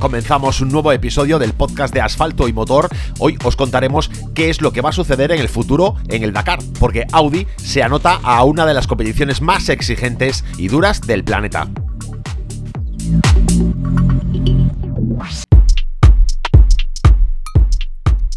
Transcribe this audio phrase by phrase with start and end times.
[0.00, 2.88] Comenzamos un nuevo episodio del podcast de Asfalto y Motor.
[3.18, 6.32] Hoy os contaremos qué es lo que va a suceder en el futuro en el
[6.32, 11.22] Dakar, porque Audi se anota a una de las competiciones más exigentes y duras del
[11.22, 11.68] planeta.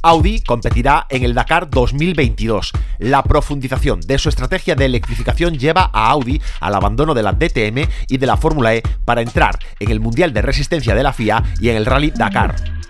[0.06, 2.74] Audi competirá en el Dakar 2022.
[3.00, 7.90] La profundización de su estrategia de electrificación lleva a Audi al abandono de la DTM
[8.10, 11.42] y de la Fórmula E para entrar en el Mundial de Resistencia de la FIA
[11.62, 12.83] y en el Rally Dakar.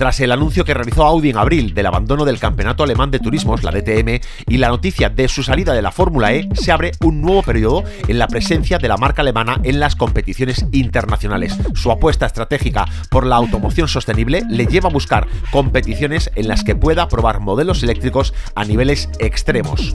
[0.00, 3.62] Tras el anuncio que realizó Audi en abril del abandono del Campeonato Alemán de Turismos,
[3.62, 7.20] la DTM, y la noticia de su salida de la Fórmula E, se abre un
[7.20, 11.54] nuevo periodo en la presencia de la marca alemana en las competiciones internacionales.
[11.74, 16.74] Su apuesta estratégica por la automoción sostenible le lleva a buscar competiciones en las que
[16.74, 19.94] pueda probar modelos eléctricos a niveles extremos.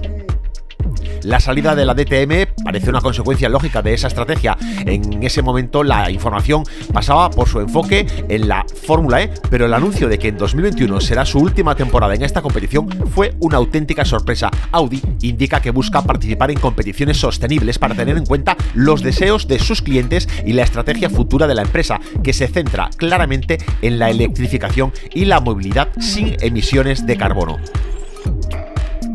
[1.25, 4.55] La salida de la DTM parece una consecuencia lógica de esa estrategia.
[4.85, 9.73] En ese momento la información pasaba por su enfoque en la Fórmula E, pero el
[9.73, 14.05] anuncio de que en 2021 será su última temporada en esta competición fue una auténtica
[14.05, 14.51] sorpresa.
[14.71, 19.57] Audi indica que busca participar en competiciones sostenibles para tener en cuenta los deseos de
[19.57, 24.11] sus clientes y la estrategia futura de la empresa, que se centra claramente en la
[24.11, 27.57] electrificación y la movilidad sin emisiones de carbono.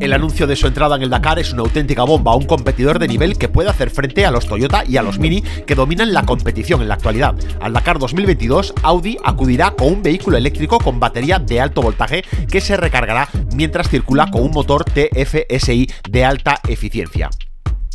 [0.01, 3.07] El anuncio de su entrada en el Dakar es una auténtica bomba, un competidor de
[3.07, 6.25] nivel que puede hacer frente a los Toyota y a los Mini que dominan la
[6.25, 7.35] competición en la actualidad.
[7.61, 12.63] Al Dakar 2022, Audi acudirá con un vehículo eléctrico con batería de alto voltaje que
[12.63, 17.29] se recargará mientras circula con un motor TFSI de alta eficiencia.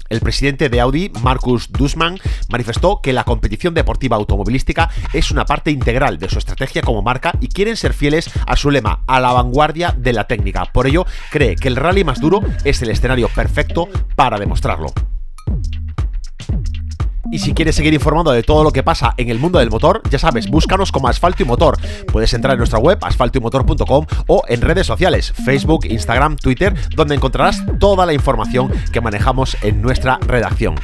[0.10, 5.72] El presidente de Audi, Markus Dussmann, manifestó que la competición deportiva automovilística es una parte
[5.72, 9.32] integral de su estrategia como marca y quieren ser fieles a su lema, a la
[9.32, 10.66] vanguardia de la técnica.
[10.66, 14.94] Por ello, cree que el rally más duro es el escenario perfecto para demostrarlo.
[17.36, 20.02] Y si quieres seguir informado de todo lo que pasa en el mundo del motor,
[20.10, 21.78] ya sabes, búscanos como Asfalto y Motor.
[22.10, 27.62] Puedes entrar en nuestra web asfaltoymotor.com o en redes sociales, Facebook, Instagram, Twitter, donde encontrarás
[27.78, 30.76] toda la información que manejamos en nuestra redacción.